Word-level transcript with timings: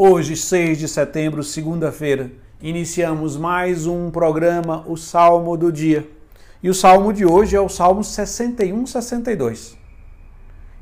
Hoje, 0.00 0.36
6 0.36 0.78
de 0.78 0.86
setembro, 0.86 1.42
segunda-feira, 1.42 2.30
iniciamos 2.62 3.36
mais 3.36 3.84
um 3.84 4.12
programa, 4.12 4.84
o 4.86 4.96
Salmo 4.96 5.56
do 5.56 5.72
Dia. 5.72 6.08
E 6.62 6.70
o 6.70 6.74
salmo 6.74 7.12
de 7.12 7.26
hoje 7.26 7.56
é 7.56 7.60
o 7.60 7.68
Salmo 7.68 8.04
61, 8.04 8.86
62, 8.86 9.76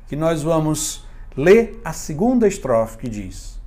que 0.06 0.14
nós 0.14 0.42
vamos 0.42 1.06
ler 1.34 1.80
a 1.82 1.94
segunda 1.94 2.46
estrofe 2.46 2.98
que 2.98 3.09
diz: 3.09 3.59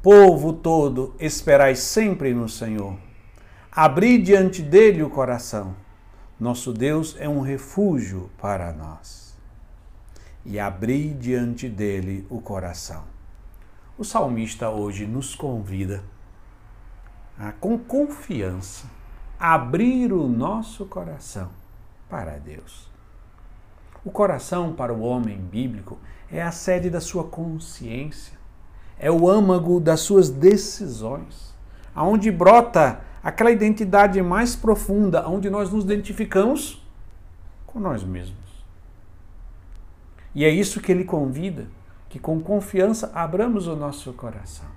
Povo 0.00 0.52
todo, 0.52 1.16
esperai 1.18 1.74
sempre 1.74 2.32
no 2.32 2.48
Senhor. 2.48 2.96
Abri 3.72 4.16
diante 4.16 4.62
dele 4.62 5.02
o 5.02 5.10
coração. 5.10 5.74
Nosso 6.38 6.72
Deus 6.72 7.16
é 7.18 7.28
um 7.28 7.40
refúgio 7.40 8.30
para 8.40 8.72
nós. 8.72 9.34
E 10.46 10.60
abri 10.60 11.08
diante 11.08 11.68
dele 11.68 12.24
o 12.30 12.40
coração. 12.40 13.13
O 13.96 14.02
salmista 14.02 14.70
hoje 14.70 15.06
nos 15.06 15.36
convida 15.36 16.02
a, 17.38 17.52
com 17.52 17.78
confiança, 17.78 18.90
abrir 19.38 20.12
o 20.12 20.26
nosso 20.26 20.84
coração 20.84 21.50
para 22.10 22.38
Deus. 22.38 22.90
O 24.04 24.10
coração, 24.10 24.72
para 24.72 24.92
o 24.92 25.00
homem 25.00 25.38
bíblico, 25.38 25.96
é 26.30 26.42
a 26.42 26.50
sede 26.50 26.90
da 26.90 27.00
sua 27.00 27.22
consciência, 27.22 28.36
é 28.98 29.12
o 29.12 29.28
âmago 29.28 29.78
das 29.78 30.00
suas 30.00 30.28
decisões, 30.28 31.54
aonde 31.94 32.32
brota 32.32 33.00
aquela 33.22 33.52
identidade 33.52 34.20
mais 34.20 34.56
profunda, 34.56 35.28
onde 35.28 35.48
nós 35.48 35.70
nos 35.70 35.84
identificamos 35.84 36.84
com 37.64 37.78
nós 37.78 38.02
mesmos. 38.02 38.42
E 40.34 40.44
é 40.44 40.50
isso 40.50 40.80
que 40.80 40.90
ele 40.90 41.04
convida 41.04 41.68
que 42.14 42.20
com 42.20 42.40
confiança 42.40 43.10
abramos 43.12 43.66
o 43.66 43.74
nosso 43.74 44.12
coração. 44.12 44.68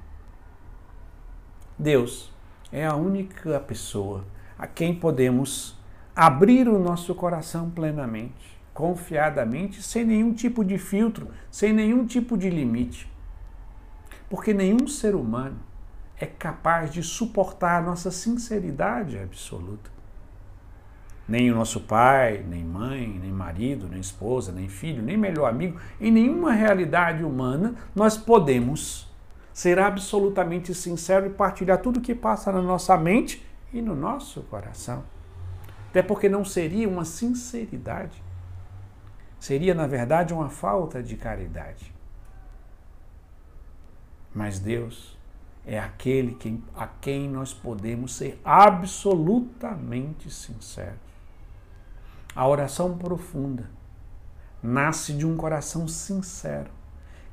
Deus 1.77 2.33
é 2.71 2.83
a 2.83 2.95
única 2.95 3.59
pessoa 3.59 4.25
a 4.57 4.66
quem 4.66 4.95
podemos 4.95 5.77
abrir 6.16 6.67
o 6.67 6.79
nosso 6.79 7.13
coração 7.13 7.69
plenamente, 7.69 8.59
confiadamente, 8.73 9.83
sem 9.83 10.03
nenhum 10.03 10.33
tipo 10.33 10.66
de 10.66 10.79
filtro, 10.79 11.27
sem 11.52 11.71
nenhum 11.71 12.07
tipo 12.07 12.35
de 12.35 12.49
limite. 12.49 13.07
Porque 14.27 14.51
nenhum 14.51 14.88
ser 14.88 15.13
humano 15.13 15.59
é 16.19 16.25
capaz 16.25 16.91
de 16.91 17.03
suportar 17.03 17.77
a 17.77 17.85
nossa 17.85 18.09
sinceridade 18.09 19.16
absoluta. 19.19 19.91
Nem 21.28 21.52
o 21.52 21.56
nosso 21.56 21.81
pai, 21.81 22.44
nem 22.47 22.64
mãe, 22.64 23.20
nem 23.22 23.31
marido, 23.31 23.88
nem 23.89 24.00
esposa, 24.00 24.52
nem 24.52 24.70
filho, 24.70 25.03
nem 25.03 25.17
melhor 25.17 25.50
amigo, 25.50 25.80
em 26.00 26.09
nenhuma 26.09 26.53
realidade 26.53 27.23
humana 27.23 27.75
nós 27.94 28.17
podemos 28.17 29.08
ser 29.53 29.80
absolutamente 29.80 30.73
sinceros 30.73 31.30
e 31.30 31.34
partilhar 31.34 31.81
tudo 31.81 31.97
o 31.97 32.02
que 32.02 32.16
passa 32.16 32.52
na 32.52 32.61
nossa 32.61 32.95
mente 32.95 33.45
e 33.73 33.81
no 33.81 33.95
nosso 33.95 34.42
coração. 34.44 35.03
Até 35.89 36.02
porque 36.02 36.30
não 36.30 36.45
seria 36.45 36.88
uma 36.88 37.03
sinceridade. 37.03 38.22
Seria, 39.39 39.73
na 39.73 39.88
verdade, 39.88 40.34
uma 40.34 40.50
falta 40.50 41.02
de 41.02 41.16
caridade. 41.16 41.94
Mas 44.34 44.59
Deus 44.59 45.17
é 45.66 45.80
aquele 45.80 46.38
a 46.75 46.86
quem 46.86 47.28
nós 47.28 47.53
podemos 47.53 48.16
ser 48.16 48.39
absolutamente 48.45 50.30
sinceros. 50.30 51.16
A 52.38 52.47
oração 52.47 52.95
profunda 52.95 53.67
nasce 54.61 55.11
de 55.11 55.25
um 55.25 55.35
coração 55.35 55.88
sincero, 55.88 56.69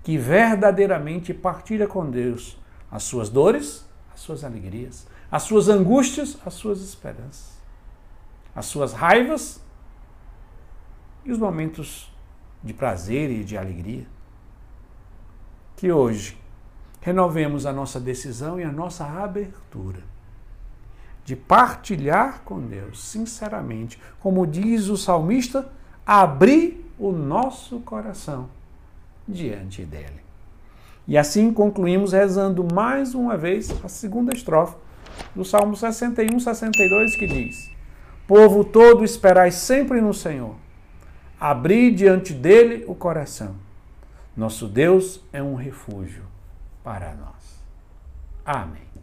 que 0.02 0.16
verdadeiramente 0.16 1.34
partilha 1.34 1.86
com 1.86 2.10
Deus 2.10 2.58
as 2.90 3.02
suas 3.02 3.28
dores, 3.28 3.86
as 4.14 4.20
suas 4.20 4.42
alegrias, 4.44 5.06
as 5.30 5.42
suas 5.42 5.68
angústias, 5.68 6.38
as 6.46 6.54
suas 6.54 6.80
esperanças, 6.80 7.60
as 8.56 8.64
suas 8.64 8.94
raivas 8.94 9.60
e 11.22 11.30
os 11.30 11.38
momentos 11.38 12.10
de 12.62 12.72
prazer 12.72 13.30
e 13.30 13.44
de 13.44 13.58
alegria. 13.58 14.06
Que 15.76 15.92
hoje 15.92 16.40
renovemos 17.02 17.66
a 17.66 17.74
nossa 17.74 18.00
decisão 18.00 18.58
e 18.58 18.64
a 18.64 18.72
nossa 18.72 19.04
abertura 19.04 20.02
de 21.24 21.34
partilhar 21.34 22.42
com 22.44 22.60
Deus, 22.60 23.02
sinceramente, 23.02 23.98
como 24.20 24.46
diz 24.46 24.88
o 24.88 24.96
salmista, 24.96 25.68
abrir 26.06 26.84
o 26.98 27.10
nosso 27.10 27.80
coração 27.80 28.48
diante 29.26 29.84
dele. 29.84 30.22
E 31.08 31.16
assim 31.18 31.52
concluímos 31.52 32.12
rezando 32.12 32.66
mais 32.72 33.14
uma 33.14 33.36
vez 33.36 33.70
a 33.82 33.88
segunda 33.88 34.34
estrofe 34.34 34.76
do 35.34 35.44
Salmo 35.44 35.76
61, 35.76 36.38
62, 36.40 37.16
que 37.16 37.26
diz: 37.26 37.70
Povo 38.26 38.64
todo, 38.64 39.04
esperai 39.04 39.50
sempre 39.50 40.00
no 40.00 40.14
Senhor, 40.14 40.54
abri 41.38 41.90
diante 41.90 42.32
dele 42.32 42.84
o 42.86 42.94
coração. 42.94 43.54
Nosso 44.36 44.66
Deus 44.66 45.20
é 45.32 45.42
um 45.42 45.54
refúgio 45.54 46.24
para 46.82 47.14
nós. 47.14 47.62
Amém. 48.44 48.93